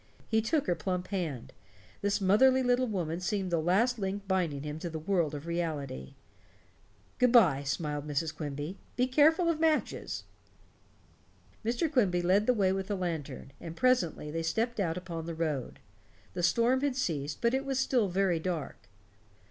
He 0.27 0.41
took 0.41 0.65
her 0.65 0.73
plump 0.73 1.09
hand; 1.09 1.53
this 2.01 2.19
motherly 2.19 2.63
little 2.63 2.87
woman 2.87 3.19
seemed 3.19 3.51
the 3.51 3.59
last 3.61 3.99
link 3.99 4.27
binding 4.27 4.63
him 4.63 4.79
to 4.79 4.89
the 4.89 4.97
world 4.97 5.35
of 5.35 5.45
reality. 5.45 6.15
"Good 7.19 7.31
by," 7.31 7.61
smiled 7.61 8.07
Mrs. 8.07 8.35
Quimby. 8.35 8.79
"Be 8.95 9.05
careful 9.05 9.47
of 9.47 9.59
matches." 9.59 10.23
Mr. 11.63 11.87
Quimby 11.87 12.23
led 12.23 12.47
the 12.47 12.53
way 12.55 12.71
with 12.71 12.87
the 12.87 12.95
lantern, 12.97 13.51
and 13.61 13.77
presently 13.77 14.31
they 14.31 14.41
stepped 14.41 14.79
out 14.79 14.97
upon 14.97 15.27
the 15.27 15.35
road. 15.35 15.77
The 16.33 16.41
storm 16.41 16.81
had 16.81 16.95
ceased, 16.95 17.39
but 17.39 17.53
it 17.53 17.63
was 17.63 17.77
still 17.77 18.09
very 18.09 18.39
dark. 18.39 18.89